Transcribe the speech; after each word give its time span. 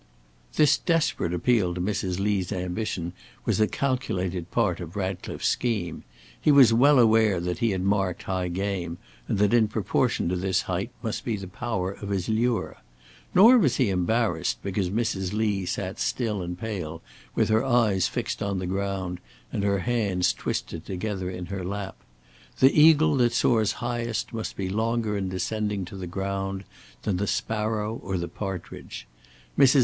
This 0.55 0.79
desperate 0.79 1.31
appeal 1.31 1.75
to 1.75 1.79
Mrs. 1.79 2.19
Lee's 2.19 2.51
ambition 2.51 3.13
was 3.45 3.59
a 3.59 3.67
calculated 3.67 4.49
part 4.49 4.79
of 4.79 4.95
Ratcliffe's 4.95 5.45
scheme. 5.47 6.03
He 6.41 6.51
was 6.51 6.73
well 6.73 6.97
aware 6.97 7.39
that 7.39 7.59
he 7.59 7.69
had 7.69 7.83
marked 7.83 8.23
high 8.23 8.47
game, 8.47 8.97
and 9.27 9.37
that 9.37 9.53
in 9.53 9.67
proportion 9.67 10.27
to 10.29 10.35
this 10.35 10.63
height 10.63 10.89
must 11.03 11.23
be 11.23 11.35
the 11.37 11.47
power 11.47 11.91
of 11.91 12.09
his 12.09 12.27
lure. 12.29 12.77
Nor 13.35 13.59
was 13.59 13.75
he 13.75 13.91
embarrassed 13.91 14.57
because 14.63 14.89
Mrs. 14.89 15.33
Lee 15.33 15.67
sat 15.67 15.99
still 15.99 16.41
and 16.41 16.57
pale 16.57 17.03
with 17.35 17.49
her 17.49 17.63
eyes 17.63 18.07
fixed 18.07 18.41
on 18.41 18.57
the 18.57 18.65
ground 18.65 19.19
and 19.53 19.63
her 19.63 19.81
hands 19.81 20.33
twisted 20.33 20.83
together 20.83 21.29
in 21.29 21.45
her 21.45 21.63
lap. 21.63 21.97
The 22.59 22.73
eagle 22.73 23.17
that 23.17 23.33
soars 23.33 23.73
highest 23.73 24.33
must 24.33 24.55
be 24.55 24.67
longer 24.67 25.15
in 25.15 25.29
descending 25.29 25.85
to 25.85 25.95
the 25.95 26.07
ground 26.07 26.63
than 27.03 27.17
the 27.17 27.27
sparrow 27.27 28.01
or 28.03 28.17
the 28.17 28.27
partridge. 28.27 29.05
Mrs. 29.55 29.79